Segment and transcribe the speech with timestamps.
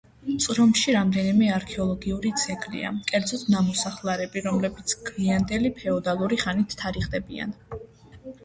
[0.43, 7.57] წრომში რამდენიმე არქეოლოგიური ძეგლია, კერძოდ, ნამოსახლარები, რომლებიც გვიანდელი ფეოდალური ხანით თარიღდებიან.